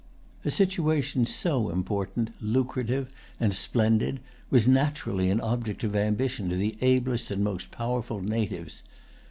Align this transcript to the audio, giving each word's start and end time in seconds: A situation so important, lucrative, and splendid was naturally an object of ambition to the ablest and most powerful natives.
A 0.43 0.49
situation 0.49 1.27
so 1.27 1.69
important, 1.69 2.31
lucrative, 2.41 3.13
and 3.39 3.53
splendid 3.53 4.19
was 4.49 4.67
naturally 4.67 5.29
an 5.29 5.39
object 5.39 5.83
of 5.83 5.95
ambition 5.95 6.49
to 6.49 6.55
the 6.55 6.75
ablest 6.81 7.29
and 7.29 7.43
most 7.43 7.69
powerful 7.69 8.19
natives. 8.19 8.81